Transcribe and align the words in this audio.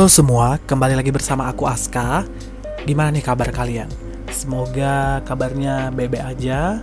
Halo 0.00 0.08
semua, 0.08 0.56
kembali 0.64 0.96
lagi 0.96 1.12
bersama 1.12 1.52
aku 1.52 1.68
Aska. 1.68 2.24
Gimana 2.88 3.12
nih 3.12 3.20
kabar 3.20 3.52
kalian? 3.52 3.84
Semoga 4.32 5.20
kabarnya 5.28 5.92
bebe 5.92 6.16
aja. 6.16 6.80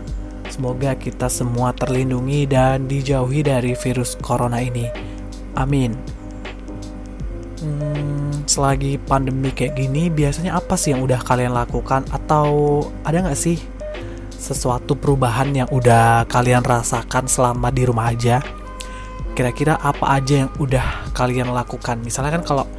Semoga 0.54 0.94
kita 0.94 1.26
semua 1.26 1.74
terlindungi 1.74 2.46
dan 2.46 2.86
dijauhi 2.86 3.42
dari 3.42 3.74
virus 3.74 4.14
corona 4.22 4.62
ini. 4.62 4.86
Amin. 5.58 5.98
Hmm, 7.58 8.46
selagi 8.46 9.02
pandemi 9.02 9.50
kayak 9.50 9.82
gini, 9.82 10.14
biasanya 10.14 10.54
apa 10.54 10.78
sih 10.78 10.94
yang 10.94 11.02
udah 11.02 11.18
kalian 11.18 11.58
lakukan? 11.58 12.06
Atau 12.14 12.86
ada 13.02 13.26
nggak 13.26 13.34
sih 13.34 13.58
sesuatu 14.30 14.94
perubahan 14.94 15.58
yang 15.58 15.70
udah 15.74 16.30
kalian 16.30 16.62
rasakan 16.62 17.26
selama 17.26 17.74
di 17.74 17.82
rumah 17.82 18.14
aja? 18.14 18.46
Kira-kira 19.34 19.74
apa 19.82 20.22
aja 20.22 20.46
yang 20.46 20.54
udah 20.62 21.10
kalian 21.18 21.50
lakukan? 21.50 21.98
Misalnya 22.06 22.38
kan 22.38 22.46
kalau 22.46 22.77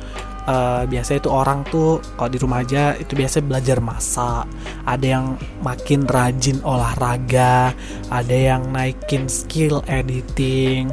uh, 0.49 0.83
biasanya 0.89 1.21
itu 1.21 1.31
orang 1.31 1.61
tuh 1.69 2.01
kalau 2.17 2.31
di 2.33 2.39
rumah 2.41 2.65
aja 2.65 2.97
itu 2.97 3.13
biasanya 3.13 3.45
belajar 3.45 3.79
masak. 3.85 4.45
Ada 4.89 5.07
yang 5.07 5.27
makin 5.61 6.09
rajin 6.09 6.59
olahraga 6.65 7.77
ada 8.09 8.37
yang 8.37 8.73
naikin 8.73 9.29
skill 9.29 9.85
editing 9.87 10.89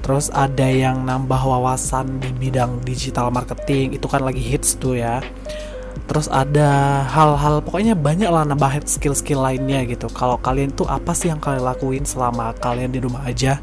terus 0.00 0.28
ada 0.36 0.68
yang 0.68 1.04
nambah 1.08 1.38
wawasan 1.38 2.20
di 2.20 2.28
bidang 2.36 2.84
digital 2.84 3.32
marketing 3.32 3.96
itu 3.96 4.04
kan 4.04 4.20
lagi 4.24 4.40
hits 4.40 4.76
tuh 4.80 4.96
ya. 5.00 5.20
Terus 6.04 6.28
ada 6.28 7.00
hal-hal 7.08 7.64
pokoknya 7.64 7.96
banyak 7.96 8.28
lah 8.28 8.44
nambah 8.44 8.84
skill-skill 8.84 9.40
lainnya 9.40 9.88
gitu. 9.88 10.12
Kalau 10.12 10.36
kalian 10.36 10.76
tuh 10.76 10.84
apa 10.84 11.16
sih 11.16 11.32
yang 11.32 11.40
kalian 11.40 11.64
lakuin 11.64 12.04
selama 12.04 12.52
kalian 12.60 12.92
di 12.92 13.00
rumah 13.00 13.24
aja 13.24 13.56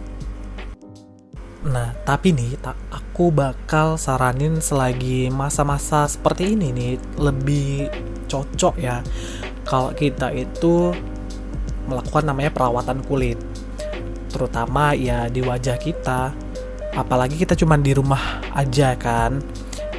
Nah, 1.62 1.94
tapi 2.02 2.34
nih, 2.34 2.58
aku 2.90 3.30
bakal 3.30 3.94
saranin 4.02 4.58
selagi 4.58 5.30
masa-masa 5.30 6.10
seperti 6.10 6.58
ini 6.58 6.74
nih 6.74 6.94
lebih 7.22 7.86
cocok 8.26 8.76
ya 8.82 9.04
kalau 9.68 9.94
kita 9.94 10.34
itu 10.34 10.90
melakukan 11.86 12.24
namanya 12.26 12.52
perawatan 12.54 13.06
kulit. 13.06 13.38
Terutama 14.32 14.98
ya 14.98 15.30
di 15.30 15.44
wajah 15.46 15.78
kita. 15.78 16.34
Apalagi 16.92 17.40
kita 17.40 17.56
cuma 17.56 17.78
di 17.78 17.94
rumah 17.94 18.42
aja 18.52 18.98
kan. 18.98 19.40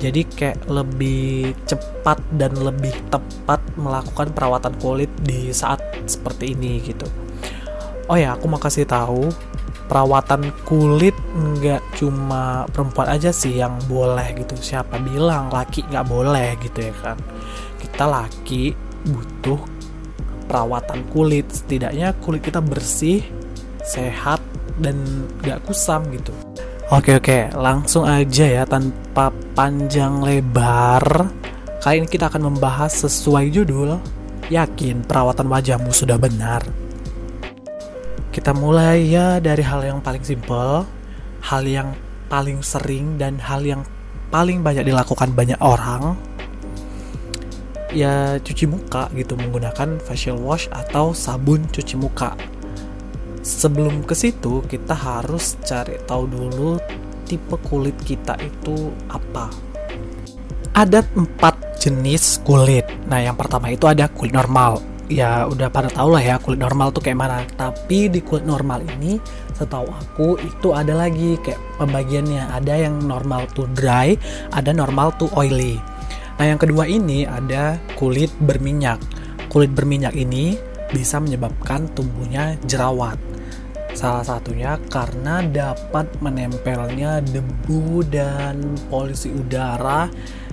Jadi 0.02 0.26
kayak 0.26 0.66
lebih 0.66 1.54
cepat 1.62 2.18
dan 2.34 2.58
lebih 2.58 2.90
tepat 3.06 3.62
melakukan 3.78 4.34
perawatan 4.34 4.74
kulit 4.82 5.08
di 5.22 5.54
saat 5.54 5.78
seperti 6.10 6.58
ini 6.58 6.82
gitu. 6.82 7.06
Oh 8.10 8.18
ya, 8.18 8.34
aku 8.34 8.50
mau 8.50 8.58
kasih 8.58 8.82
tahu 8.82 9.30
perawatan 9.92 10.48
kulit 10.64 11.12
nggak 11.36 12.00
cuma 12.00 12.64
perempuan 12.72 13.12
aja 13.12 13.28
sih 13.28 13.60
yang 13.60 13.76
boleh 13.84 14.24
gitu. 14.40 14.56
Siapa 14.56 14.96
bilang 14.96 15.52
laki 15.52 15.84
nggak 15.84 16.08
boleh 16.08 16.56
gitu 16.64 16.88
ya 16.88 16.96
kan? 17.04 17.20
Kita 17.76 18.08
laki 18.08 18.72
butuh 19.04 19.60
perawatan 20.48 21.04
kulit. 21.12 21.44
Setidaknya 21.52 22.16
kulit 22.24 22.40
kita 22.40 22.64
bersih 22.64 23.20
sehat 23.84 24.40
dan 24.80 24.96
nggak 25.44 25.60
kusam 25.68 26.08
gitu. 26.08 26.32
Oke 26.88 27.20
oke. 27.20 27.52
Langsung 27.52 28.08
aja 28.08 28.48
ya 28.48 28.64
tanpa 28.64 29.28
panjang 29.52 30.24
lebar. 30.24 31.28
Kali 31.84 32.00
ini 32.00 32.08
kita 32.08 32.32
akan 32.32 32.48
membahas 32.48 32.96
sesuai 33.04 33.52
judul 33.52 34.00
yakin 34.48 35.04
perawatan 35.04 35.52
wajahmu 35.52 35.92
sudah 35.92 36.16
benar 36.16 36.64
kita 38.32 38.56
mulai 38.56 39.12
ya 39.12 39.36
dari 39.44 39.60
hal 39.60 39.84
yang 39.84 40.00
paling 40.00 40.24
simpel, 40.24 40.88
hal 41.44 41.62
yang 41.68 41.92
paling 42.32 42.64
sering 42.64 43.20
dan 43.20 43.36
hal 43.36 43.60
yang 43.60 43.84
paling 44.32 44.64
banyak 44.64 44.88
dilakukan 44.88 45.36
banyak 45.36 45.60
orang. 45.60 46.16
Ya 47.92 48.40
cuci 48.40 48.64
muka 48.64 49.12
gitu 49.12 49.36
menggunakan 49.36 50.00
facial 50.00 50.40
wash 50.40 50.64
atau 50.72 51.12
sabun 51.12 51.68
cuci 51.68 52.00
muka. 52.00 52.32
Sebelum 53.44 54.00
ke 54.08 54.16
situ 54.16 54.64
kita 54.64 54.96
harus 54.96 55.60
cari 55.60 56.00
tahu 56.08 56.24
dulu 56.24 56.80
tipe 57.28 57.60
kulit 57.68 58.00
kita 58.00 58.40
itu 58.40 58.96
apa. 59.12 59.52
Ada 60.72 61.04
empat 61.04 61.84
jenis 61.84 62.40
kulit. 62.40 62.88
Nah 63.12 63.20
yang 63.20 63.36
pertama 63.36 63.68
itu 63.68 63.84
ada 63.84 64.08
kulit 64.08 64.32
normal 64.32 64.91
ya 65.12 65.44
udah 65.46 65.68
pada 65.68 65.92
tau 65.92 66.08
lah 66.08 66.24
ya 66.24 66.40
kulit 66.40 66.58
normal 66.58 66.90
tuh 66.90 67.04
kayak 67.04 67.18
mana. 67.20 67.44
Tapi 67.44 68.08
di 68.08 68.20
kulit 68.24 68.48
normal 68.48 68.82
ini 68.98 69.20
setahu 69.52 69.86
aku 69.92 70.28
itu 70.40 70.72
ada 70.72 70.96
lagi 70.96 71.36
kayak 71.44 71.60
pembagiannya. 71.76 72.48
Ada 72.48 72.88
yang 72.88 73.04
normal 73.04 73.46
to 73.52 73.68
dry 73.76 74.16
ada 74.50 74.72
normal 74.72 75.12
to 75.20 75.28
oily. 75.36 75.76
Nah 76.40 76.44
yang 76.48 76.58
kedua 76.58 76.88
ini 76.88 77.28
ada 77.28 77.76
kulit 78.00 78.32
berminyak. 78.40 78.98
Kulit 79.52 79.70
berminyak 79.76 80.16
ini 80.16 80.56
bisa 80.90 81.20
menyebabkan 81.20 81.92
tumbuhnya 81.92 82.56
jerawat. 82.64 83.20
Salah 83.92 84.24
satunya 84.24 84.80
karena 84.88 85.44
dapat 85.44 86.08
menempelnya 86.24 87.20
debu 87.20 88.00
dan 88.08 88.72
polusi 88.88 89.28
udara 89.28 90.08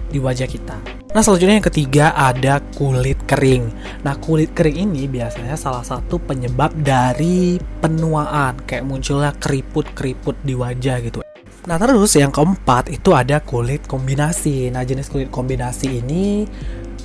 di 0.09 0.19
wajah 0.21 0.49
kita. 0.49 0.77
Nah 1.09 1.25
selanjutnya 1.25 1.57
yang 1.57 1.69
ketiga 1.73 2.05
ada 2.13 2.61
kulit 2.77 3.17
kering. 3.25 3.73
Nah 4.05 4.13
kulit 4.21 4.53
kering 4.53 4.77
ini 4.89 5.09
biasanya 5.09 5.57
salah 5.57 5.81
satu 5.81 6.21
penyebab 6.21 6.69
dari 6.85 7.57
penuaan 7.81 8.61
kayak 8.69 8.85
munculnya 8.85 9.33
keriput-keriput 9.41 10.37
di 10.45 10.53
wajah 10.53 11.01
gitu. 11.01 11.25
Nah 11.65 11.81
terus 11.81 12.13
yang 12.13 12.29
keempat 12.29 12.93
itu 12.93 13.09
ada 13.17 13.41
kulit 13.41 13.89
kombinasi. 13.89 14.69
Nah 14.69 14.85
jenis 14.85 15.09
kulit 15.09 15.33
kombinasi 15.33 15.97
ini 15.97 16.45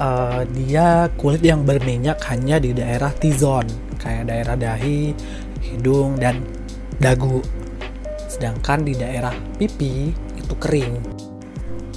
uh, 0.04 0.44
dia 0.52 1.08
kulit 1.16 1.40
yang 1.40 1.64
berminyak 1.64 2.20
hanya 2.28 2.60
di 2.60 2.76
daerah 2.76 3.08
T-zone 3.08 3.96
kayak 3.96 4.28
daerah 4.28 4.52
dahi, 4.52 5.16
hidung 5.64 6.20
dan 6.20 6.44
dagu. 7.00 7.40
Sedangkan 8.28 8.84
di 8.84 8.92
daerah 8.92 9.32
pipi 9.56 10.12
itu 10.36 10.54
kering. 10.60 11.13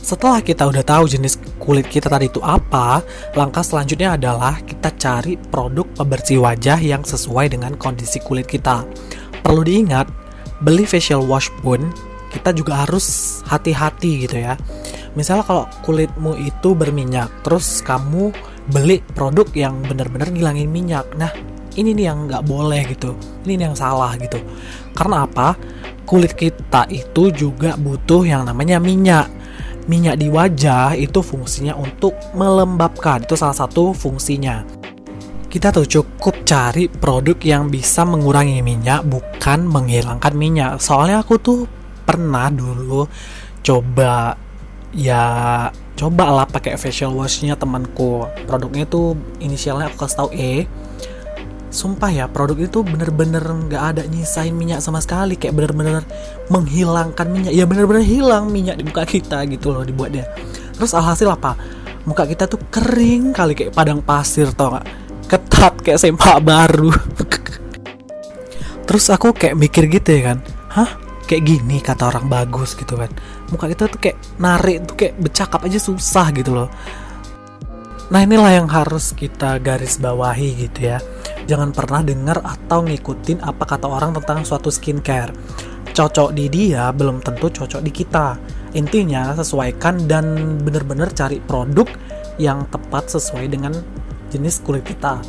Setelah 0.07 0.39
kita 0.39 0.63
udah 0.63 0.87
tahu 0.87 1.03
jenis 1.03 1.35
kulit 1.59 1.83
kita 1.91 2.07
tadi 2.07 2.31
itu 2.31 2.39
apa, 2.39 3.03
langkah 3.35 3.59
selanjutnya 3.59 4.15
adalah 4.15 4.55
kita 4.63 4.87
cari 4.95 5.35
produk 5.35 5.83
pembersih 5.99 6.39
wajah 6.39 6.79
yang 6.79 7.03
sesuai 7.03 7.51
dengan 7.51 7.75
kondisi 7.75 8.23
kulit 8.23 8.47
kita. 8.47 8.87
Perlu 9.43 9.67
diingat, 9.67 10.07
beli 10.63 10.87
facial 10.87 11.27
wash 11.27 11.51
pun 11.59 11.91
kita 12.31 12.55
juga 12.55 12.87
harus 12.87 13.03
hati-hati 13.51 14.23
gitu 14.23 14.47
ya. 14.47 14.55
Misalnya 15.19 15.43
kalau 15.43 15.67
kulitmu 15.83 16.39
itu 16.39 16.71
berminyak, 16.71 17.27
terus 17.43 17.83
kamu 17.83 18.31
beli 18.71 19.03
produk 19.11 19.51
yang 19.59 19.75
benar-benar 19.83 20.31
ngilangin 20.31 20.71
minyak. 20.71 21.03
Nah, 21.19 21.35
ini 21.75 21.91
nih 21.91 22.07
yang 22.07 22.31
nggak 22.31 22.47
boleh 22.47 22.95
gitu. 22.95 23.11
Ini 23.43 23.59
nih 23.59 23.65
yang 23.67 23.75
salah 23.75 24.15
gitu. 24.15 24.39
Karena 24.95 25.27
apa? 25.27 25.59
Kulit 26.07 26.31
kita 26.39 26.87
itu 26.87 27.27
juga 27.35 27.75
butuh 27.75 28.23
yang 28.23 28.47
namanya 28.47 28.79
minyak 28.79 29.35
minyak 29.87 30.19
di 30.19 30.27
wajah 30.27 30.93
itu 30.93 31.23
fungsinya 31.23 31.73
untuk 31.75 32.13
melembabkan. 32.35 33.23
Itu 33.23 33.39
salah 33.39 33.55
satu 33.55 33.95
fungsinya. 33.95 34.63
Kita 35.47 35.71
tuh 35.71 35.87
cukup 35.87 36.43
cari 36.43 36.91
produk 36.91 37.39
yang 37.39 37.71
bisa 37.71 38.03
mengurangi 38.03 38.59
minyak, 38.59 39.07
bukan 39.07 39.63
menghilangkan 39.65 40.35
minyak. 40.35 40.83
Soalnya 40.83 41.23
aku 41.23 41.39
tuh 41.39 41.59
pernah 42.03 42.51
dulu 42.51 43.07
coba 43.63 44.35
ya 44.95 45.23
coba 45.97 46.23
lah 46.31 46.45
pakai 46.47 46.75
facial 46.75 47.15
washnya 47.15 47.55
temanku. 47.55 48.27
Produknya 48.45 48.85
tuh 48.85 49.15
inisialnya 49.39 49.87
aku 49.87 50.03
kasih 50.03 50.17
tau 50.19 50.29
E 50.35 50.67
sumpah 51.67 52.09
ya 52.09 52.25
produk 52.31 52.57
itu 52.63 52.79
bener-bener 52.83 53.43
nggak 53.43 53.83
ada 53.83 54.01
nyisain 54.07 54.55
minyak 54.55 54.79
sama 54.79 55.03
sekali. 55.03 55.35
Kayak 55.35 55.55
bener-bener 55.59 56.03
menghilangkan 56.51 57.27
minyak. 57.27 57.53
Ya 57.53 57.67
bener-bener 57.67 58.03
hilang 58.03 58.49
minyak 58.51 58.79
di 58.79 58.83
muka 58.87 59.03
kita 59.03 59.43
gitu 59.49 59.75
loh 59.75 59.83
dibuatnya 59.83 60.27
terus 60.77 60.93
alhasil 60.93 61.27
apa? 61.33 61.57
Muka 62.05 62.23
kita 62.29 62.45
tuh 62.45 62.61
kering 62.69 63.33
kali 63.33 63.57
kayak 63.57 63.73
padang 63.73 63.99
pasir 63.99 64.47
tau 64.53 64.77
gak 64.77 64.85
ketat 65.27 65.73
kayak 65.83 65.99
sempak 65.99 66.39
baru. 66.39 66.93
Terus 68.87 69.11
aku 69.11 69.35
kayak 69.35 69.59
mikir 69.59 69.91
gitu 69.91 70.15
ya 70.15 70.31
kan? 70.31 70.37
Hah? 70.71 70.89
Kayak 71.27 71.43
gini 71.43 71.83
kata 71.83 72.07
orang 72.07 72.31
bagus 72.31 72.71
gitu 72.79 72.95
kan? 72.95 73.11
Muka 73.51 73.67
kita 73.67 73.91
tuh 73.91 73.99
kayak 73.99 74.15
narik 74.39 74.87
tuh 74.87 74.95
kayak 74.95 75.19
bercakap 75.19 75.59
aja 75.67 75.75
susah 75.75 76.31
gitu 76.31 76.55
loh 76.55 76.71
nah 78.07 78.23
inilah 78.23 78.63
yang 78.63 78.69
harus 78.71 79.11
kita 79.11 79.59
garis 79.59 79.99
bawahi 79.99 80.67
gitu 80.67 80.95
ya 80.95 80.99
jangan 81.47 81.71
pernah 81.71 82.03
dengar 82.03 82.43
atau 82.43 82.83
ngikutin 82.83 83.39
apa 83.41 83.63
kata 83.63 83.87
orang 83.87 84.11
tentang 84.19 84.43
suatu 84.43 84.67
skincare. 84.67 85.31
Cocok 85.95 86.35
di 86.35 86.45
dia 86.51 86.91
belum 86.91 87.23
tentu 87.23 87.49
cocok 87.49 87.81
di 87.81 87.89
kita. 87.89 88.37
Intinya 88.75 89.33
sesuaikan 89.33 90.05
dan 90.05 90.59
benar-benar 90.61 91.09
cari 91.15 91.41
produk 91.41 91.87
yang 92.37 92.67
tepat 92.69 93.09
sesuai 93.09 93.49
dengan 93.49 93.73
jenis 94.29 94.61
kulit 94.61 94.85
kita. 94.85 95.23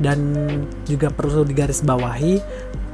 Dan 0.00 0.18
juga 0.88 1.12
perlu 1.12 1.44
digarisbawahi 1.44 2.34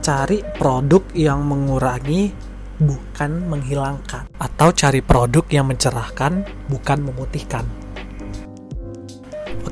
cari 0.03 0.43
produk 0.59 1.07
yang 1.15 1.47
mengurangi 1.47 2.35
bukan 2.77 3.47
menghilangkan 3.49 4.29
atau 4.37 4.69
cari 4.75 5.01
produk 5.01 5.47
yang 5.49 5.71
mencerahkan 5.71 6.45
bukan 6.69 6.99
memutihkan 7.09 7.86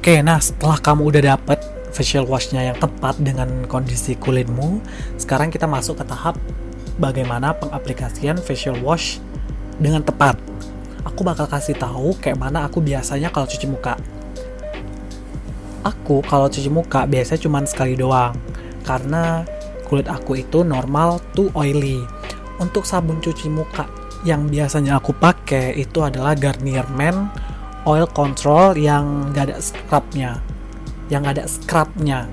oke 0.04 0.20
nah 0.20 0.36
setelah 0.36 0.76
kamu 0.84 1.16
udah 1.16 1.22
dapet 1.32 1.64
facial 1.88 2.28
washnya 2.28 2.60
yang 2.60 2.76
tepat 2.76 3.16
dengan 3.16 3.64
kondisi 3.64 4.12
kulitmu 4.20 4.84
sekarang 5.16 5.48
kita 5.48 5.64
masuk 5.64 5.96
ke 5.96 6.04
tahap 6.04 6.36
bagaimana 7.00 7.56
pengaplikasian 7.56 8.36
facial 8.38 8.76
wash 8.84 9.18
dengan 9.78 10.02
tepat. 10.02 10.38
Aku 11.04 11.26
bakal 11.26 11.48
kasih 11.48 11.76
tahu 11.76 12.16
kayak 12.18 12.38
mana 12.38 12.66
aku 12.66 12.80
biasanya 12.80 13.28
kalau 13.30 13.48
cuci 13.48 13.66
muka. 13.68 13.98
Aku 15.84 16.24
kalau 16.24 16.48
cuci 16.48 16.70
muka 16.72 17.04
biasanya 17.04 17.40
cuma 17.44 17.60
sekali 17.68 17.94
doang 17.94 18.32
karena 18.84 19.44
kulit 19.84 20.08
aku 20.08 20.40
itu 20.40 20.64
normal 20.64 21.20
to 21.36 21.52
oily. 21.52 22.00
Untuk 22.62 22.86
sabun 22.86 23.18
cuci 23.18 23.50
muka 23.50 23.90
yang 24.24 24.48
biasanya 24.48 24.96
aku 25.02 25.12
pakai 25.12 25.76
itu 25.76 26.00
adalah 26.00 26.32
Garnier 26.32 26.86
Men 26.94 27.28
Oil 27.84 28.08
Control 28.10 28.76
yang 28.80 29.32
gak 29.36 29.52
ada 29.52 29.56
scrubnya 29.60 30.40
yang 31.12 31.24
ada 31.28 31.44
scrubnya. 31.44 32.28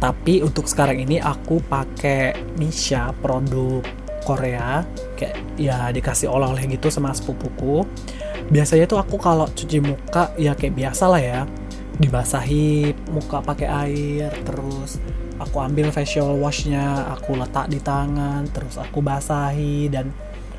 Tapi 0.00 0.44
untuk 0.44 0.68
sekarang 0.68 1.00
ini 1.00 1.16
aku 1.16 1.64
pakai 1.64 2.36
Misha 2.60 3.14
produk 3.24 3.80
Korea. 4.26 4.84
Kayak 5.16 5.36
ya 5.56 5.88
dikasih 5.88 6.28
oleh-oleh 6.28 6.68
gitu 6.76 6.92
sama 6.92 7.14
sepupuku. 7.16 7.88
Biasanya 8.52 8.84
tuh 8.84 9.00
aku 9.00 9.16
kalau 9.16 9.48
cuci 9.48 9.80
muka 9.80 10.36
ya 10.36 10.52
kayak 10.52 10.76
biasa 10.76 11.04
lah 11.08 11.22
ya. 11.22 11.40
Dibasahi 11.94 12.90
muka 13.14 13.38
pakai 13.38 13.68
air 13.70 14.30
terus 14.42 14.98
aku 15.38 15.62
ambil 15.62 15.94
facial 15.94 16.34
washnya 16.42 17.06
aku 17.14 17.38
letak 17.38 17.70
di 17.70 17.78
tangan 17.78 18.50
terus 18.50 18.82
aku 18.82 18.98
basahi 18.98 19.86
dan 19.94 20.10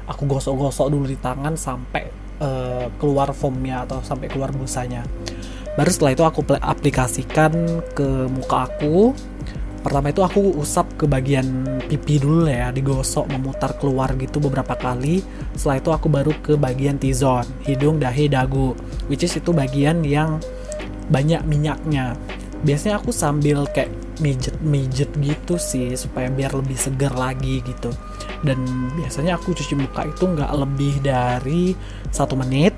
aku 0.07 0.23
gosok-gosok 0.31 0.87
dulu 0.95 1.03
di 1.11 1.19
tangan 1.19 1.59
sampai 1.59 2.24
uh, 2.39 2.87
keluar 2.97 3.31
foamnya 3.31 3.83
atau 3.87 3.99
sampai 4.03 4.27
keluar 4.31 4.49
busanya 4.55 5.03
baru 5.75 5.91
setelah 5.91 6.11
itu 6.15 6.23
aku 6.23 6.39
aplikasikan 6.55 7.51
ke 7.91 8.07
muka 8.31 8.71
aku. 8.71 9.11
Pertama 9.83 10.09
itu 10.09 10.25
aku 10.25 10.57
usap 10.57 10.97
ke 10.97 11.05
bagian 11.05 11.77
pipi 11.85 12.17
dulu 12.17 12.49
ya 12.49 12.73
digosok 12.73 13.29
memutar 13.29 13.77
keluar 13.77 14.17
gitu 14.17 14.41
beberapa 14.41 14.73
kali. 14.73 15.21
Setelah 15.53 15.77
itu 15.77 15.89
aku 15.93 16.07
baru 16.09 16.33
ke 16.41 16.57
bagian 16.57 16.97
T-zone 16.97 17.45
hidung 17.69 18.01
dahi 18.01 18.25
dagu 18.25 18.73
which 19.05 19.21
is 19.21 19.37
itu 19.37 19.53
bagian 19.53 20.01
yang 20.01 20.41
banyak 21.13 21.37
minyaknya 21.45 22.17
biasanya 22.63 23.01
aku 23.01 23.11
sambil 23.11 23.67
kayak 23.73 23.91
mijet-mijet 24.23 25.11
gitu 25.19 25.59
sih 25.59 25.91
supaya 25.99 26.31
biar 26.31 26.55
lebih 26.55 26.77
segar 26.79 27.11
lagi 27.17 27.59
gitu. 27.65 27.91
Dan 28.45 28.63
biasanya 28.95 29.35
aku 29.35 29.51
cuci 29.51 29.75
muka 29.75 30.07
itu 30.07 30.23
nggak 30.23 30.51
lebih 30.55 30.93
dari 31.03 31.75
satu 32.13 32.39
menit 32.39 32.77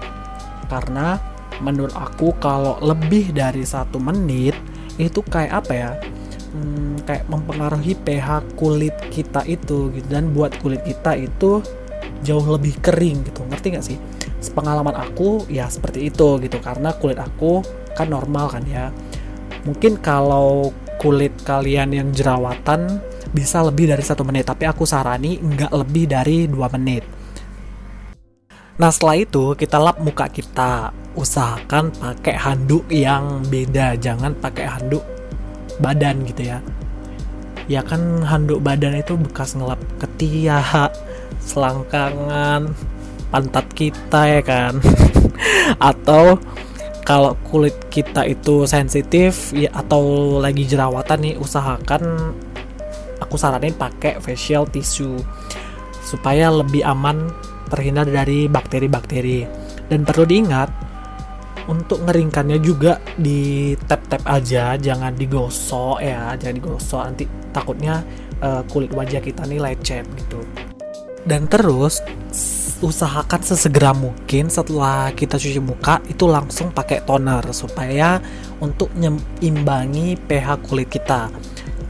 karena 0.71 1.21
menurut 1.61 1.93
aku 1.93 2.33
kalau 2.37 2.77
lebih 2.81 3.33
dari 3.33 3.65
satu 3.65 4.01
menit 4.01 4.57
itu 4.97 5.21
kayak 5.21 5.65
apa 5.65 5.73
ya? 5.73 5.91
Hmm, 6.57 6.97
kayak 7.05 7.27
mempengaruhi 7.29 7.93
pH 8.01 8.57
kulit 8.57 8.95
kita 9.13 9.45
itu 9.45 9.93
gitu. 9.93 10.07
Dan 10.09 10.33
buat 10.33 10.57
kulit 10.57 10.81
kita 10.87 11.13
itu 11.13 11.61
jauh 12.25 12.47
lebih 12.49 12.73
kering 12.81 13.29
gitu. 13.29 13.45
Ngerti 13.45 13.67
nggak 13.77 13.85
sih? 13.85 13.97
Pengalaman 14.57 14.95
aku 14.97 15.45
ya 15.53 15.69
seperti 15.69 16.09
itu 16.09 16.41
gitu 16.41 16.57
karena 16.57 16.89
kulit 16.97 17.21
aku 17.21 17.61
kan 17.93 18.09
normal 18.09 18.49
kan 18.49 18.65
ya 18.65 18.89
mungkin 19.67 19.99
kalau 19.99 20.71
kulit 20.97 21.35
kalian 21.43 21.91
yang 21.91 22.09
jerawatan 22.15 23.03
bisa 23.35 23.59
lebih 23.59 23.91
dari 23.91 23.99
satu 23.99 24.23
menit 24.23 24.47
tapi 24.47 24.63
aku 24.63 24.87
sarani 24.87 25.35
nggak 25.43 25.75
lebih 25.75 26.07
dari 26.07 26.47
dua 26.47 26.71
menit. 26.71 27.03
Nah 28.77 28.93
setelah 28.93 29.19
itu 29.19 29.57
kita 29.57 29.77
lap 29.77 29.99
muka 29.99 30.31
kita. 30.31 30.95
Usahakan 31.17 31.89
pakai 31.97 32.37
handuk 32.37 32.85
yang 32.93 33.41
beda 33.49 33.97
jangan 33.97 34.37
pakai 34.37 34.69
handuk 34.69 35.01
badan 35.81 36.21
gitu 36.29 36.53
ya. 36.53 36.61
Ya 37.65 37.81
kan 37.81 38.21
handuk 38.21 38.61
badan 38.61 39.01
itu 39.01 39.17
bekas 39.17 39.57
ngelap 39.57 39.81
ketiak 39.97 40.93
selangkangan 41.41 42.77
pantat 43.33 43.65
kita 43.73 44.21
ya 44.39 44.41
kan. 44.45 44.77
Atau 45.89 46.37
kalau 47.07 47.39
kulit 47.47 47.87
kita 47.87 48.27
itu 48.27 48.67
sensitif 48.67 49.55
ya 49.55 49.71
atau 49.71 50.35
lagi 50.43 50.67
jerawatan 50.67 51.23
nih 51.23 51.35
usahakan 51.39 52.35
aku 53.23 53.39
saranin 53.39 53.71
pakai 53.71 54.19
facial 54.19 54.67
tissue 54.67 55.15
supaya 56.03 56.51
lebih 56.51 56.83
aman 56.83 57.31
terhindar 57.71 58.07
dari 58.07 58.51
bakteri-bakteri. 58.51 59.47
Dan 59.87 60.03
perlu 60.03 60.27
diingat 60.27 60.67
untuk 61.71 62.03
ngeringkannya 62.03 62.59
juga 62.59 62.99
di 63.15 63.71
tap-tap 63.87 64.27
aja 64.27 64.75
jangan 64.75 65.15
digosok 65.15 66.03
ya 66.03 66.35
jangan 66.35 66.55
digosok. 66.59 67.01
Nanti 67.07 67.23
takutnya 67.55 68.03
uh, 68.43 68.67
kulit 68.67 68.91
wajah 68.91 69.23
kita 69.23 69.47
nih 69.47 69.63
lecet 69.63 70.03
gitu. 70.03 70.43
Dan 71.23 71.47
terus 71.47 72.03
usahakan 72.81 73.41
sesegera 73.41 73.91
mungkin 73.91 74.53
setelah 74.53 75.09
kita 75.13 75.37
cuci 75.41 75.57
muka 75.57 75.97
itu 76.05 76.29
langsung 76.29 76.69
pakai 76.69 77.01
toner 77.01 77.41
supaya 77.49 78.21
untuk 78.61 78.93
menyimbangi 78.93 80.17
pH 80.17 80.61
kulit 80.65 80.89
kita. 80.89 81.33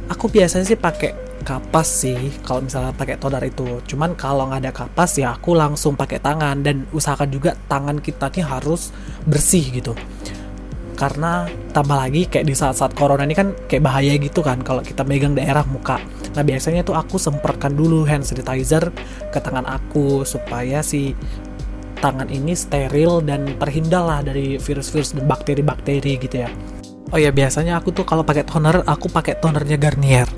Aku 0.08 0.32
biasanya 0.32 0.64
sih 0.64 0.80
pakai 0.80 1.28
kapas 1.44 1.88
sih 2.04 2.32
kalau 2.44 2.64
misalnya 2.64 2.92
pakai 2.96 3.16
toner 3.20 3.44
itu. 3.48 3.84
Cuman 3.88 4.16
kalau 4.20 4.52
nggak 4.52 4.62
ada 4.64 4.72
kapas 4.76 5.20
ya 5.20 5.36
aku 5.36 5.56
langsung 5.56 5.96
pakai 5.96 6.20
tangan 6.20 6.60
dan 6.64 6.88
usahakan 6.92 7.30
juga 7.32 7.56
tangan 7.68 8.00
kita 8.04 8.32
ini 8.36 8.44
harus 8.44 8.92
bersih 9.24 9.64
gitu. 9.72 9.96
Karena 10.98 11.46
tambah 11.78 11.94
lagi 11.94 12.26
kayak 12.26 12.50
di 12.50 12.58
saat-saat 12.58 12.98
corona 12.98 13.22
ini 13.22 13.38
kan 13.38 13.54
kayak 13.70 13.86
bahaya 13.86 14.18
gitu 14.18 14.42
kan 14.42 14.66
kalau 14.66 14.82
kita 14.82 15.06
megang 15.06 15.38
daerah 15.38 15.62
muka 15.70 16.02
Nah 16.34 16.42
biasanya 16.42 16.82
tuh 16.82 16.94
aku 16.94 17.22
semprotkan 17.22 17.74
dulu 17.74 18.06
hand 18.06 18.26
sanitizer 18.26 18.94
ke 19.34 19.38
tangan 19.42 19.66
aku 19.66 20.26
supaya 20.26 20.82
si 20.82 21.14
tangan 21.98 22.30
ini 22.30 22.54
steril 22.54 23.26
dan 23.26 23.58
terhindar 23.58 24.06
lah 24.06 24.20
dari 24.22 24.62
virus-virus 24.62 25.18
dan 25.18 25.26
bakteri-bakteri 25.26 26.22
gitu 26.22 26.46
ya. 26.46 26.50
Oh 27.10 27.18
ya 27.18 27.34
biasanya 27.34 27.82
aku 27.82 27.90
tuh 27.90 28.06
kalau 28.06 28.22
pakai 28.22 28.46
toner 28.46 28.86
aku 28.86 29.10
pakai 29.10 29.42
tonernya 29.42 29.82
Garnier 29.82 30.30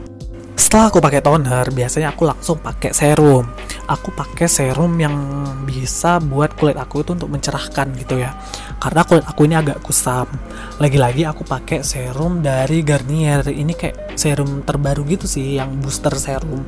setelah 0.70 0.94
aku 0.94 1.02
pakai 1.02 1.26
toner 1.26 1.66
biasanya 1.74 2.14
aku 2.14 2.30
langsung 2.30 2.62
pakai 2.62 2.94
serum. 2.94 3.42
Aku 3.90 4.14
pakai 4.14 4.46
serum 4.46 5.02
yang 5.02 5.18
bisa 5.66 6.22
buat 6.22 6.54
kulit 6.54 6.78
aku 6.78 7.02
itu 7.02 7.18
untuk 7.18 7.26
mencerahkan 7.34 7.90
gitu 7.98 8.22
ya. 8.22 8.38
Karena 8.78 9.02
kulit 9.02 9.26
aku 9.26 9.50
ini 9.50 9.58
agak 9.58 9.82
kusam. 9.82 10.30
Lagi-lagi 10.78 11.26
aku 11.26 11.42
pakai 11.42 11.82
serum 11.82 12.46
dari 12.46 12.86
Garnier. 12.86 13.50
Ini 13.50 13.74
kayak 13.74 14.14
serum 14.14 14.62
terbaru 14.62 15.10
gitu 15.10 15.26
sih 15.26 15.58
yang 15.58 15.74
booster 15.82 16.14
serum. 16.14 16.62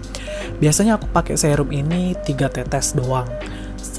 Biasanya 0.58 0.98
aku 0.98 1.06
pakai 1.14 1.38
serum 1.38 1.70
ini 1.70 2.18
3 2.18 2.50
tetes 2.50 2.98
doang 2.98 3.30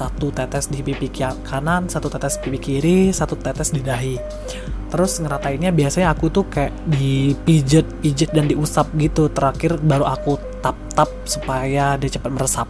satu 0.03 0.35
tetes 0.35 0.67
di 0.67 0.83
pipi 0.83 1.07
kanan 1.47 1.87
satu 1.87 2.11
tetes 2.11 2.35
pipi 2.43 2.59
kiri 2.59 2.99
satu 3.15 3.39
tetes 3.39 3.71
di 3.71 3.79
dahi 3.79 4.19
terus 4.91 5.23
ngeratainnya 5.23 5.71
biasanya 5.71 6.11
aku 6.11 6.27
tuh 6.27 6.45
kayak 6.51 6.75
dipijet 6.91 7.87
pijet 8.03 8.35
dan 8.35 8.51
diusap 8.51 8.91
gitu 8.99 9.31
terakhir 9.31 9.79
baru 9.79 10.05
aku 10.11 10.35
tap 10.59 10.75
tap 10.91 11.09
supaya 11.23 11.95
dia 11.95 12.11
cepat 12.11 12.31
meresap 12.35 12.67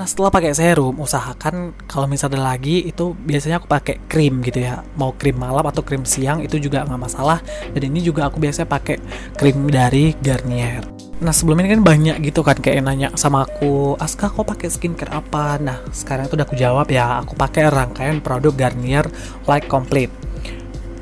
Nah 0.00 0.08
setelah 0.08 0.32
pakai 0.32 0.56
serum, 0.56 0.96
usahakan 0.96 1.76
kalau 1.84 2.08
misalnya 2.08 2.40
lagi 2.40 2.88
itu 2.88 3.12
biasanya 3.12 3.60
aku 3.60 3.68
pakai 3.68 4.00
krim 4.08 4.40
gitu 4.40 4.64
ya. 4.64 4.80
Mau 4.96 5.12
krim 5.12 5.36
malam 5.36 5.60
atau 5.68 5.84
krim 5.84 6.08
siang 6.08 6.40
itu 6.40 6.56
juga 6.56 6.88
nggak 6.88 6.96
masalah. 7.04 7.44
Dan 7.76 7.92
ini 7.92 8.00
juga 8.00 8.32
aku 8.32 8.40
biasanya 8.40 8.64
pakai 8.64 8.96
krim 9.36 9.68
dari 9.68 10.16
Garnier. 10.16 10.99
Nah 11.20 11.36
sebelum 11.36 11.60
ini 11.60 11.76
kan 11.76 11.84
banyak 11.84 12.16
gitu 12.24 12.40
kan 12.40 12.56
kayak 12.56 12.80
nanya 12.80 13.12
sama 13.12 13.44
aku, 13.44 13.92
Aska 14.00 14.32
kok 14.32 14.48
pakai 14.48 14.72
skincare 14.72 15.12
apa? 15.12 15.60
Nah 15.60 15.84
sekarang 15.92 16.32
itu 16.32 16.34
udah 16.40 16.48
aku 16.48 16.56
jawab 16.56 16.88
ya, 16.88 17.20
aku 17.20 17.36
pakai 17.36 17.68
rangkaian 17.68 18.24
produk 18.24 18.56
Garnier 18.56 19.04
Light 19.44 19.68
Complete. 19.68 20.08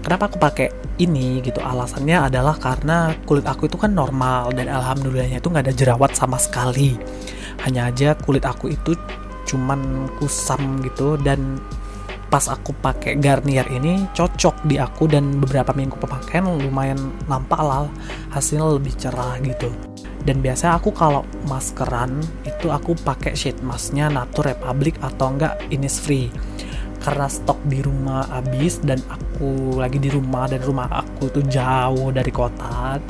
Kenapa 0.03 0.27
aku 0.27 0.43
pakai 0.43 0.75
ini 0.99 1.39
gitu? 1.39 1.63
Alasannya 1.63 2.27
adalah 2.27 2.59
karena 2.59 3.15
kulit 3.31 3.47
aku 3.47 3.71
itu 3.71 3.79
kan 3.79 3.95
normal 3.95 4.51
dan 4.59 4.67
alhamdulillahnya 4.67 5.39
itu 5.39 5.55
nggak 5.55 5.71
ada 5.71 5.75
jerawat 5.79 6.11
sama 6.19 6.35
sekali. 6.35 6.99
Hanya 7.63 7.87
aja 7.87 8.19
kulit 8.19 8.43
aku 8.43 8.75
itu 8.75 8.99
cuman 9.47 10.11
kusam 10.19 10.83
gitu 10.83 11.15
dan 11.23 11.63
pas 12.29 12.45
aku 12.51 12.77
pakai 12.77 13.17
Garnier 13.17 13.65
ini 13.73 14.05
cocok 14.13 14.67
di 14.69 14.77
aku 14.77 15.09
dan 15.09 15.41
beberapa 15.41 15.73
minggu 15.73 15.97
pemakaian 15.97 16.45
lumayan 16.45 17.01
nampak 17.25 17.57
lah 17.57 17.89
hasilnya 18.29 18.77
lebih 18.77 18.93
cerah 19.01 19.41
gitu 19.41 19.73
dan 20.29 20.45
biasanya 20.45 20.77
aku 20.77 20.93
kalau 20.93 21.25
maskeran 21.49 22.21
itu 22.45 22.69
aku 22.69 22.93
pakai 23.01 23.33
sheet 23.33 23.65
masknya 23.65 24.13
Nature 24.13 24.53
Republic 24.53 25.01
atau 25.01 25.33
enggak 25.33 25.57
Innisfree 25.73 26.29
karena 27.01 27.33
stok 27.33 27.57
di 27.65 27.81
rumah 27.81 28.29
habis 28.29 28.85
dan 28.85 29.01
aku 29.09 29.81
lagi 29.81 29.97
di 29.97 30.13
rumah 30.13 30.45
dan 30.45 30.61
rumah 30.61 30.85
aku 30.93 31.33
tuh 31.33 31.41
jauh 31.49 32.13
dari 32.13 32.29
kota 32.29 33.01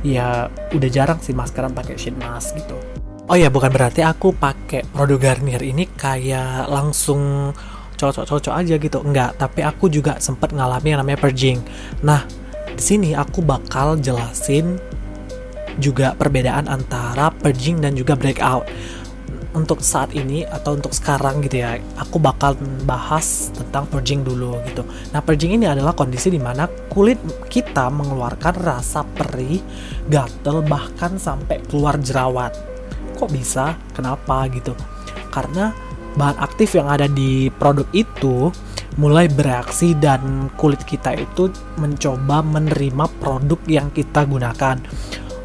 ya 0.00 0.48
udah 0.72 0.88
jarang 0.88 1.20
sih 1.20 1.36
maskeran 1.36 1.76
pakai 1.76 2.00
sheet 2.00 2.16
mask 2.16 2.56
gitu 2.56 2.80
Oh 3.30 3.38
ya, 3.38 3.46
bukan 3.46 3.70
berarti 3.70 4.02
aku 4.02 4.34
pakai 4.34 4.82
produk 4.90 5.30
Garnier 5.30 5.62
ini 5.62 5.86
kayak 5.86 6.66
langsung 6.66 7.54
cocok-cocok 7.94 8.50
aja 8.50 8.74
gitu. 8.74 8.98
Enggak, 9.06 9.38
tapi 9.38 9.62
aku 9.62 9.86
juga 9.86 10.18
sempat 10.18 10.50
ngalami 10.50 10.90
yang 10.90 10.98
namanya 10.98 11.22
purging. 11.22 11.62
Nah, 12.02 12.26
di 12.74 12.82
sini 12.82 13.14
aku 13.14 13.38
bakal 13.38 14.02
jelasin 14.02 14.82
juga 15.80 16.14
perbedaan 16.14 16.68
antara 16.68 17.32
purging 17.32 17.80
dan 17.80 17.96
juga 17.96 18.14
breakout 18.14 18.68
untuk 19.50 19.82
saat 19.82 20.14
ini 20.14 20.46
atau 20.46 20.78
untuk 20.78 20.94
sekarang 20.94 21.42
gitu 21.42 21.66
ya, 21.66 21.82
aku 21.98 22.22
bakal 22.22 22.54
bahas 22.86 23.50
tentang 23.50 23.82
purging 23.90 24.22
dulu 24.22 24.54
gitu. 24.70 24.86
Nah, 25.10 25.18
purging 25.18 25.58
ini 25.58 25.66
adalah 25.66 25.90
kondisi 25.90 26.30
di 26.30 26.38
mana 26.38 26.70
kulit 26.86 27.18
kita 27.50 27.90
mengeluarkan 27.90 28.54
rasa 28.62 29.02
perih, 29.02 29.58
gatel, 30.06 30.62
bahkan 30.62 31.18
sampai 31.18 31.58
keluar 31.66 31.98
jerawat. 31.98 32.54
Kok 33.18 33.30
bisa? 33.34 33.74
Kenapa 33.90 34.46
gitu? 34.54 34.70
Karena 35.34 35.74
bahan 36.14 36.38
aktif 36.38 36.78
yang 36.78 36.86
ada 36.86 37.10
di 37.10 37.50
produk 37.50 37.86
itu 37.90 38.54
mulai 38.98 39.30
bereaksi 39.30 39.94
dan 39.98 40.50
kulit 40.58 40.82
kita 40.82 41.14
itu 41.14 41.50
mencoba 41.78 42.42
menerima 42.42 43.06
produk 43.22 43.60
yang 43.70 43.88
kita 43.94 44.26
gunakan 44.26 44.82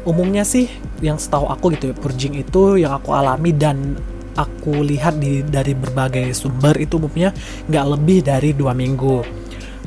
umumnya 0.06 0.46
sih 0.46 0.70
yang 1.02 1.18
setahu 1.18 1.50
aku 1.50 1.74
gitu 1.74 1.90
ya 1.90 1.96
purging 1.98 2.38
itu 2.38 2.78
yang 2.78 2.94
aku 2.94 3.10
alami 3.10 3.50
dan 3.50 3.98
aku 4.38 4.86
lihat 4.86 5.18
di 5.18 5.42
dari 5.42 5.74
berbagai 5.74 6.30
sumber 6.30 6.78
itu 6.78 7.02
umumnya 7.02 7.34
nggak 7.66 7.86
lebih 7.98 8.18
dari 8.22 8.54
dua 8.54 8.72
minggu. 8.72 9.44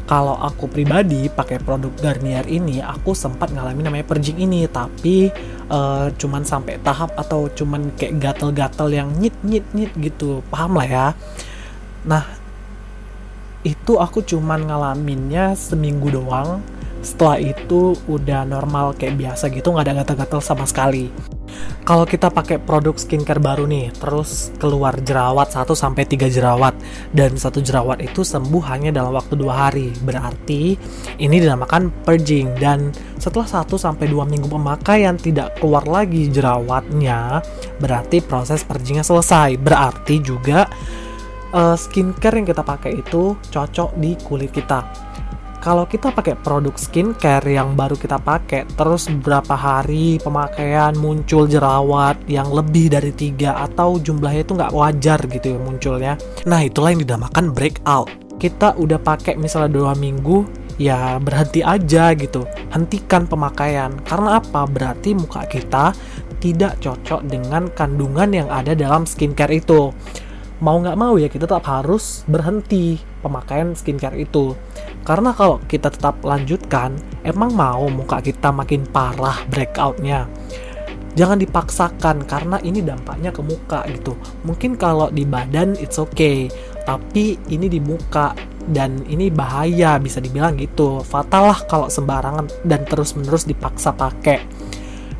Kalau 0.10 0.42
aku 0.42 0.66
pribadi 0.66 1.30
pakai 1.30 1.62
produk 1.62 1.94
Garnier 2.02 2.42
ini 2.50 2.82
aku 2.82 3.14
sempat 3.14 3.54
ngalamin 3.54 3.94
namanya 3.94 4.10
purging 4.10 4.42
ini 4.42 4.66
tapi 4.66 5.30
uh, 5.70 6.10
cuman 6.18 6.42
sampai 6.42 6.82
tahap 6.82 7.14
atau 7.14 7.46
cuman 7.54 7.94
kayak 7.94 8.18
gatel-gatel 8.18 8.90
yang 8.90 9.14
nyit 9.22 9.38
nyit 9.46 9.66
nyit 9.72 9.94
gitu. 10.02 10.42
Paham 10.50 10.82
lah 10.82 10.88
ya? 10.90 11.08
Nah 12.10 12.26
itu 13.62 14.02
aku 14.02 14.26
cuman 14.26 14.66
ngalaminnya 14.66 15.54
seminggu 15.54 16.10
doang 16.10 16.64
setelah 17.00 17.40
itu 17.40 17.96
udah 18.08 18.44
normal 18.44 18.96
kayak 18.96 19.16
biasa 19.16 19.48
gitu 19.52 19.72
nggak 19.72 19.86
ada 19.88 19.96
gatal-gatal 20.04 20.42
sama 20.44 20.68
sekali. 20.68 21.08
Kalau 21.82 22.06
kita 22.06 22.30
pakai 22.30 22.62
produk 22.62 22.94
skincare 22.94 23.42
baru 23.42 23.66
nih 23.66 23.90
terus 23.98 24.54
keluar 24.62 24.94
jerawat 25.02 25.50
1 25.50 25.66
sampai 25.74 26.06
3 26.06 26.30
jerawat 26.30 26.78
dan 27.10 27.34
satu 27.34 27.66
jerawat 27.66 27.98
itu 28.06 28.22
sembuh 28.22 28.62
hanya 28.70 28.94
dalam 28.94 29.18
waktu 29.18 29.34
dua 29.34 29.68
hari. 29.68 29.90
Berarti 30.06 30.78
ini 31.18 31.36
dinamakan 31.42 31.90
purging 32.06 32.54
dan 32.62 32.94
setelah 33.18 33.50
1 33.50 33.66
sampai 33.74 34.06
2 34.06 34.22
minggu 34.30 34.46
pemakaian 34.46 35.18
tidak 35.18 35.58
keluar 35.58 35.82
lagi 35.90 36.30
jerawatnya 36.30 37.42
berarti 37.82 38.22
proses 38.22 38.62
purgingnya 38.62 39.02
selesai. 39.02 39.58
Berarti 39.58 40.22
juga 40.22 40.70
uh, 41.58 41.74
skincare 41.74 42.38
yang 42.38 42.46
kita 42.46 42.62
pakai 42.62 43.02
itu 43.02 43.34
cocok 43.50 43.98
di 43.98 44.14
kulit 44.22 44.54
kita 44.54 45.09
kalau 45.60 45.84
kita 45.84 46.16
pakai 46.16 46.40
produk 46.40 46.72
skincare 46.80 47.44
yang 47.44 47.76
baru 47.76 48.00
kita 48.00 48.16
pakai 48.16 48.64
terus 48.80 49.12
beberapa 49.12 49.60
hari 49.60 50.16
pemakaian 50.24 50.96
muncul 50.96 51.52
jerawat 51.52 52.16
yang 52.32 52.48
lebih 52.48 52.88
dari 52.88 53.12
tiga 53.12 53.60
atau 53.68 54.00
jumlahnya 54.00 54.48
itu 54.48 54.56
nggak 54.56 54.72
wajar 54.74 55.20
gitu 55.28 55.56
ya 55.56 55.60
munculnya. 55.60 56.14
Nah 56.48 56.64
itulah 56.64 56.96
yang 56.96 57.04
dinamakan 57.04 57.52
breakout. 57.52 58.08
Kita 58.40 58.80
udah 58.80 59.04
pakai 59.04 59.36
misalnya 59.36 59.76
dua 59.76 59.92
minggu 60.00 60.48
ya 60.80 61.20
berhenti 61.20 61.60
aja 61.60 62.16
gitu. 62.16 62.48
Hentikan 62.72 63.28
pemakaian. 63.28 63.92
Karena 64.08 64.40
apa? 64.40 64.64
Berarti 64.64 65.12
muka 65.12 65.44
kita 65.44 65.92
tidak 66.40 66.80
cocok 66.80 67.28
dengan 67.28 67.68
kandungan 67.76 68.32
yang 68.32 68.48
ada 68.48 68.72
dalam 68.72 69.04
skincare 69.04 69.60
itu. 69.60 69.92
Mau 70.64 70.76
nggak 70.80 70.96
mau 70.96 71.20
ya 71.20 71.28
kita 71.28 71.48
tetap 71.48 71.68
harus 71.68 72.24
berhenti 72.32 73.00
pemakaian 73.20 73.76
skincare 73.76 74.16
itu 74.20 74.56
karena 75.10 75.34
kalau 75.34 75.58
kita 75.66 75.90
tetap 75.90 76.22
lanjutkan, 76.22 76.94
emang 77.26 77.50
mau 77.58 77.90
muka 77.90 78.22
kita 78.22 78.54
makin 78.54 78.86
parah 78.86 79.42
breakoutnya. 79.50 80.30
Jangan 81.18 81.42
dipaksakan 81.42 82.30
karena 82.30 82.62
ini 82.62 82.86
dampaknya 82.86 83.34
ke 83.34 83.42
muka 83.42 83.90
gitu. 83.90 84.14
Mungkin 84.46 84.78
kalau 84.78 85.10
di 85.10 85.26
badan 85.26 85.74
it's 85.82 85.98
okay, 85.98 86.46
tapi 86.86 87.42
ini 87.50 87.66
di 87.66 87.82
muka 87.82 88.38
dan 88.70 89.02
ini 89.10 89.34
bahaya 89.34 89.98
bisa 89.98 90.22
dibilang 90.22 90.54
gitu. 90.62 91.02
Fatal 91.02 91.58
lah 91.58 91.60
kalau 91.66 91.90
sembarangan 91.90 92.46
dan 92.70 92.86
terus-menerus 92.86 93.50
dipaksa 93.50 93.90
pakai. 93.90 94.46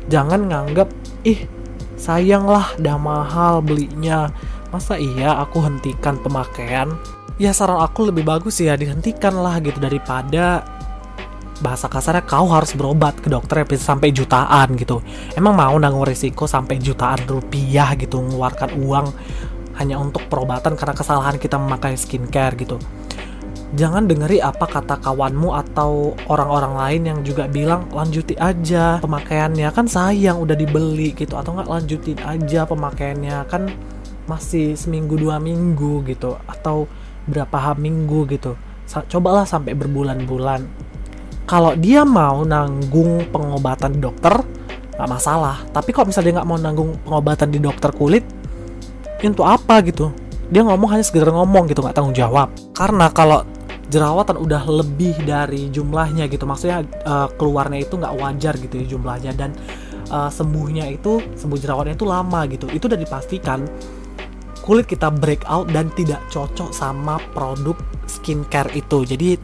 Jangan 0.06 0.54
nganggap 0.54 0.86
ih 1.26 1.50
sayang 1.98 2.46
lah 2.46 2.78
dah 2.78 2.94
mahal 2.94 3.58
belinya. 3.58 4.30
Masa 4.70 4.94
iya 4.94 5.34
aku 5.42 5.58
hentikan 5.66 6.14
pemakaian? 6.22 6.94
Ya 7.40 7.56
saran 7.56 7.80
aku 7.80 8.12
lebih 8.12 8.28
bagus 8.28 8.60
ya 8.60 8.76
dihentikan 8.76 9.32
lah 9.32 9.56
gitu 9.64 9.80
daripada 9.80 10.60
bahasa 11.64 11.88
kasarnya 11.88 12.24
kau 12.28 12.44
harus 12.52 12.76
berobat 12.76 13.16
ke 13.16 13.32
dokter 13.32 13.64
ya 13.64 13.80
sampai 13.80 14.12
jutaan 14.12 14.76
gitu. 14.76 15.00
Emang 15.32 15.56
mau 15.56 15.72
nanggung 15.80 16.04
risiko 16.04 16.44
sampai 16.44 16.76
jutaan 16.76 17.20
rupiah 17.24 17.96
gitu 17.96 18.20
mengeluarkan 18.20 18.76
uang 18.84 19.06
hanya 19.80 19.96
untuk 19.96 20.28
perobatan 20.28 20.76
karena 20.76 20.92
kesalahan 20.92 21.40
kita 21.40 21.56
memakai 21.56 21.96
skincare 21.96 22.56
gitu. 22.60 22.76
Jangan 23.70 24.04
dengeri 24.10 24.42
apa 24.42 24.66
kata 24.66 24.98
kawanmu 25.00 25.54
atau 25.54 26.12
orang-orang 26.26 26.74
lain 26.74 27.02
yang 27.06 27.18
juga 27.22 27.46
bilang 27.46 27.88
lanjuti 27.88 28.36
aja 28.36 29.00
pemakaiannya. 29.00 29.68
Kan 29.72 29.86
sayang 29.88 30.42
udah 30.42 30.58
dibeli 30.58 31.16
gitu. 31.16 31.38
Atau 31.38 31.56
nggak 31.56 31.70
lanjutin 31.70 32.18
aja 32.20 32.66
pemakaiannya. 32.66 33.46
Kan 33.46 33.70
masih 34.26 34.74
seminggu 34.74 35.14
dua 35.14 35.38
minggu 35.38 36.02
gitu. 36.04 36.34
Atau 36.50 36.90
berapa 37.30 37.78
minggu 37.78 38.26
gitu. 38.34 38.58
Cobalah 38.90 39.46
sampai 39.46 39.78
berbulan-bulan. 39.78 40.66
Kalau 41.46 41.74
dia 41.78 42.02
mau 42.02 42.42
nanggung 42.42 43.26
pengobatan 43.30 43.94
di 43.94 44.00
dokter 44.02 44.34
nggak 44.98 45.10
masalah. 45.10 45.62
Tapi 45.70 45.90
kalau 45.94 46.10
misalnya 46.10 46.26
dia 46.26 46.36
nggak 46.42 46.48
mau 46.50 46.58
nanggung 46.58 46.90
pengobatan 47.06 47.48
di 47.54 47.58
dokter 47.62 47.90
kulit 47.94 48.26
untuk 49.22 49.46
apa 49.46 49.78
gitu? 49.86 50.10
Dia 50.50 50.66
ngomong 50.66 50.90
hanya 50.98 51.06
sekedar 51.06 51.30
ngomong 51.30 51.70
gitu 51.70 51.80
nggak 51.86 51.94
tanggung 51.94 52.14
jawab. 52.14 52.50
Karena 52.74 53.08
kalau 53.14 53.46
jerawatan 53.90 54.38
udah 54.38 54.62
lebih 54.70 55.18
dari 55.26 55.66
jumlahnya 55.70 56.30
gitu 56.30 56.46
maksudnya 56.46 56.86
uh, 57.06 57.26
keluarnya 57.34 57.82
itu 57.82 57.98
nggak 57.98 58.14
wajar 58.18 58.54
gitu 58.58 58.74
ya 58.74 58.86
jumlahnya. 58.98 59.32
Dan 59.34 59.50
uh, 60.10 60.30
sembuhnya 60.30 60.90
itu 60.90 61.22
sembuh 61.38 61.58
jerawatnya 61.58 61.94
itu 61.94 62.06
lama 62.06 62.46
gitu. 62.50 62.66
Itu 62.70 62.90
udah 62.90 62.98
dipastikan 62.98 63.66
kulit 64.60 64.86
kita 64.86 65.10
breakout 65.10 65.68
dan 65.72 65.88
tidak 65.96 66.20
cocok 66.30 66.70
sama 66.70 67.18
produk 67.32 67.74
skincare 68.06 68.70
itu. 68.76 69.02
Jadi 69.04 69.40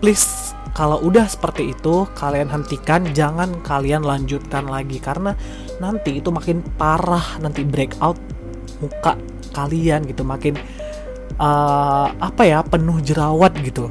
please 0.00 0.54
kalau 0.76 1.00
udah 1.00 1.24
seperti 1.24 1.72
itu 1.72 2.04
kalian 2.12 2.52
hentikan. 2.52 3.08
Jangan 3.16 3.64
kalian 3.64 4.04
lanjutkan 4.04 4.68
lagi 4.68 5.00
karena 5.00 5.32
nanti 5.80 6.20
itu 6.20 6.28
makin 6.28 6.60
parah 6.76 7.40
nanti 7.40 7.64
breakout 7.64 8.20
muka 8.84 9.16
kalian 9.56 10.04
gitu. 10.04 10.20
Makin 10.20 10.54
uh, 11.40 12.12
apa 12.12 12.42
ya 12.44 12.60
penuh 12.60 13.00
jerawat 13.00 13.56
gitu. 13.64 13.88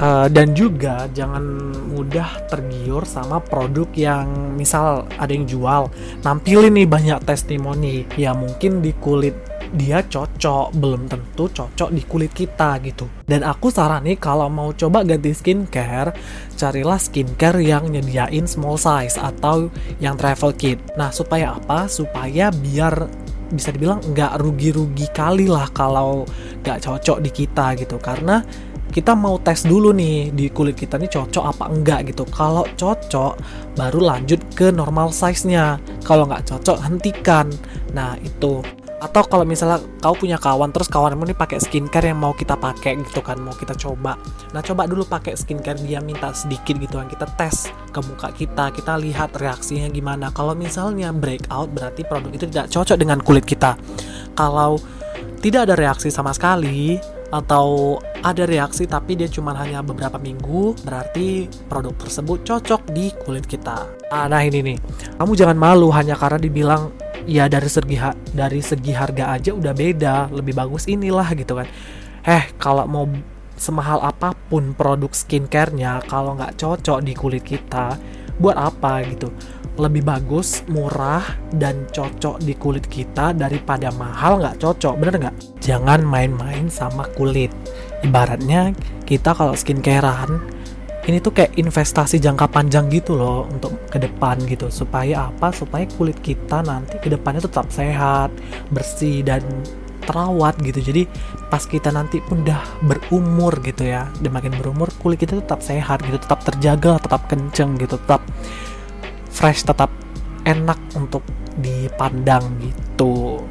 Uh, 0.00 0.26
dan 0.32 0.56
juga 0.56 1.06
jangan 1.12 1.44
mudah 1.92 2.48
tergiur 2.48 3.04
sama 3.04 3.38
produk 3.38 3.86
yang 3.92 4.56
misal 4.56 5.04
ada 5.20 5.30
yang 5.30 5.44
jual. 5.44 5.92
Nampilin 6.24 6.72
nih 6.72 6.88
banyak 6.88 7.20
testimoni. 7.28 8.08
Ya 8.16 8.32
mungkin 8.32 8.80
di 8.80 8.96
kulit 8.96 9.36
dia 9.72 10.04
cocok 10.04 10.76
belum 10.76 11.08
tentu 11.08 11.48
cocok 11.48 11.90
di 11.90 12.02
kulit 12.04 12.32
kita 12.32 12.76
gitu. 12.84 13.08
Dan 13.24 13.42
aku 13.42 13.72
saran 13.72 14.04
nih 14.04 14.20
kalau 14.20 14.52
mau 14.52 14.70
coba 14.76 15.02
ganti 15.02 15.32
skincare 15.32 16.12
carilah 16.56 17.00
skincare 17.00 17.64
yang 17.64 17.88
nyediain 17.88 18.44
small 18.44 18.76
size 18.76 19.16
atau 19.16 19.72
yang 19.98 20.14
travel 20.20 20.52
kit. 20.54 20.78
Nah 20.94 21.08
supaya 21.08 21.56
apa? 21.56 21.88
Supaya 21.88 22.52
biar 22.52 23.08
bisa 23.52 23.68
dibilang 23.68 24.00
nggak 24.00 24.40
rugi-rugi 24.40 25.12
kali 25.12 25.44
lah 25.44 25.68
kalau 25.72 26.24
nggak 26.64 26.80
cocok 26.84 27.18
di 27.20 27.30
kita 27.32 27.76
gitu. 27.76 27.96
Karena 28.00 28.44
kita 28.92 29.16
mau 29.16 29.40
tes 29.40 29.64
dulu 29.64 29.96
nih 29.96 30.36
di 30.36 30.52
kulit 30.52 30.76
kita 30.76 31.00
nih 31.00 31.08
cocok 31.08 31.44
apa 31.48 31.64
enggak 31.72 32.12
gitu. 32.12 32.28
Kalau 32.28 32.68
cocok 32.76 33.40
baru 33.72 34.00
lanjut 34.04 34.40
ke 34.52 34.68
normal 34.68 35.08
size 35.08 35.48
nya 35.48 35.80
kalau 36.04 36.28
nggak 36.28 36.44
cocok 36.44 36.76
hentikan. 36.84 37.48
Nah 37.96 38.20
itu 38.20 38.60
atau 39.02 39.26
kalau 39.26 39.42
misalnya 39.42 39.82
kau 39.98 40.14
punya 40.14 40.38
kawan 40.38 40.70
terus 40.70 40.86
kawanmu 40.86 41.26
nih 41.26 41.34
pakai 41.34 41.58
skincare 41.58 42.14
yang 42.14 42.22
mau 42.22 42.30
kita 42.30 42.54
pakai 42.54 43.02
gitu 43.02 43.18
kan 43.18 43.34
mau 43.42 43.50
kita 43.50 43.74
coba. 43.74 44.14
Nah 44.54 44.62
coba 44.62 44.86
dulu 44.86 45.02
pakai 45.02 45.34
skincare 45.34 45.82
dia 45.82 45.98
minta 45.98 46.30
sedikit 46.30 46.78
gitu 46.78 47.02
kan. 47.02 47.10
Kita 47.10 47.26
tes 47.34 47.66
ke 47.90 47.98
muka 47.98 48.30
kita 48.30 48.70
kita 48.70 48.94
lihat 49.02 49.34
reaksinya 49.34 49.90
gimana. 49.90 50.30
Kalau 50.30 50.54
misalnya 50.54 51.10
breakout 51.10 51.74
berarti 51.74 52.06
produk 52.06 52.30
itu 52.30 52.46
tidak 52.46 52.70
cocok 52.70 52.94
dengan 52.94 53.18
kulit 53.18 53.42
kita. 53.42 53.74
Kalau 54.38 54.78
tidak 55.42 55.66
ada 55.66 55.74
reaksi 55.74 56.06
sama 56.14 56.30
sekali 56.30 56.94
atau 57.34 57.98
ada 58.22 58.46
reaksi 58.46 58.86
tapi 58.86 59.18
dia 59.18 59.26
cuma 59.26 59.56
hanya 59.58 59.82
beberapa 59.82 60.20
minggu 60.20 60.78
berarti 60.86 61.50
produk 61.66 61.90
tersebut 61.98 62.46
cocok 62.46 62.94
di 62.94 63.10
kulit 63.26 63.50
kita. 63.50 63.82
Nah, 64.14 64.30
nah 64.30 64.46
ini 64.46 64.62
nih. 64.62 64.78
Kamu 65.18 65.34
jangan 65.34 65.58
malu 65.58 65.90
hanya 65.90 66.14
karena 66.14 66.38
dibilang 66.38 66.94
ya 67.26 67.46
dari 67.46 67.68
segi 67.68 67.96
dari 68.32 68.60
segi 68.60 68.92
harga 68.94 69.34
aja 69.36 69.50
udah 69.52 69.74
beda. 69.74 70.16
Lebih 70.32 70.54
bagus 70.56 70.86
inilah 70.88 71.28
gitu 71.36 71.58
kan. 71.58 71.68
Eh 72.22 72.54
kalau 72.58 72.86
mau 72.86 73.04
semahal 73.58 74.02
apa 74.02 74.34
pun 74.50 74.74
produk 74.74 75.12
skincare-nya 75.14 76.02
kalau 76.10 76.34
nggak 76.34 76.58
cocok 76.58 76.98
di 77.04 77.12
kulit 77.14 77.44
kita 77.46 77.94
buat 78.40 78.58
apa 78.58 79.06
gitu? 79.06 79.30
Lebih 79.72 80.04
bagus 80.04 80.66
murah 80.68 81.24
dan 81.56 81.88
cocok 81.88 82.44
di 82.44 82.52
kulit 82.52 82.84
kita 82.90 83.32
daripada 83.32 83.88
mahal 83.94 84.42
nggak 84.42 84.60
cocok 84.60 84.94
bener 85.00 85.14
nggak? 85.16 85.36
Jangan 85.64 86.04
main-main 86.04 86.68
sama 86.68 87.08
kulit. 87.16 87.48
Ibaratnya 88.04 88.76
kita 89.08 89.32
kalau 89.32 89.56
skincarean 89.56 90.61
ini 91.02 91.18
tuh 91.18 91.34
kayak 91.34 91.58
investasi 91.58 92.22
jangka 92.22 92.46
panjang 92.46 92.86
gitu 92.86 93.18
loh 93.18 93.50
untuk 93.50 93.74
ke 93.90 93.98
depan 93.98 94.38
gitu. 94.46 94.70
Supaya 94.70 95.34
apa? 95.34 95.50
Supaya 95.50 95.82
kulit 95.98 96.22
kita 96.22 96.62
nanti 96.62 96.94
ke 97.02 97.10
depannya 97.10 97.42
tetap 97.42 97.66
sehat 97.74 98.30
bersih 98.70 99.26
dan 99.26 99.42
terawat 100.06 100.54
gitu. 100.62 100.78
Jadi 100.78 101.10
pas 101.50 101.62
kita 101.66 101.90
nanti 101.90 102.22
udah 102.30 102.86
berumur 102.86 103.58
gitu 103.66 103.82
ya 103.82 104.06
dan 104.22 104.30
makin 104.30 104.54
berumur 104.54 104.94
kulit 105.02 105.18
kita 105.18 105.42
tetap 105.42 105.58
sehat 105.58 106.06
gitu. 106.06 106.22
Tetap 106.22 106.46
terjaga 106.46 107.02
tetap 107.02 107.26
kenceng 107.26 107.74
gitu. 107.82 107.98
Tetap 107.98 108.22
fresh 109.26 109.66
tetap 109.66 109.90
enak 110.46 110.78
untuk 110.94 111.26
dipandang 111.58 112.46
gitu. 112.62 113.42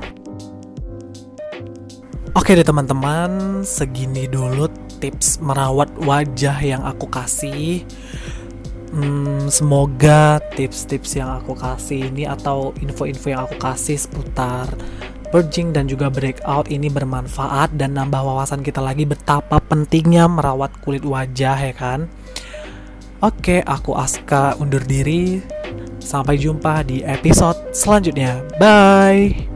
Oke 2.31 2.55
deh 2.55 2.63
teman-teman, 2.63 3.59
segini 3.67 4.23
dulu 4.23 4.71
tips 5.01 5.41
merawat 5.41 5.89
wajah 6.05 6.55
yang 6.61 6.85
aku 6.85 7.09
kasih. 7.09 7.83
Hmm, 8.91 9.47
semoga 9.47 10.37
tips-tips 10.53 11.15
yang 11.15 11.31
aku 11.41 11.55
kasih 11.55 12.11
ini 12.11 12.27
atau 12.27 12.75
info-info 12.83 13.27
yang 13.31 13.47
aku 13.47 13.55
kasih 13.55 13.95
seputar 13.95 14.67
purging 15.31 15.71
dan 15.71 15.87
juga 15.87 16.11
breakout 16.11 16.67
ini 16.67 16.91
bermanfaat 16.91 17.73
dan 17.79 17.95
nambah 17.95 18.19
wawasan 18.19 18.61
kita 18.61 18.83
lagi 18.83 19.07
betapa 19.07 19.63
pentingnya 19.63 20.27
merawat 20.27 20.75
kulit 20.83 21.07
wajah 21.07 21.57
ya 21.57 21.73
kan. 21.73 22.11
Oke, 23.23 23.63
aku 23.63 23.95
Aska 23.95 24.59
undur 24.59 24.83
diri. 24.83 25.39
Sampai 26.03 26.35
jumpa 26.35 26.83
di 26.83 27.05
episode 27.07 27.71
selanjutnya. 27.71 28.43
Bye. 28.59 29.50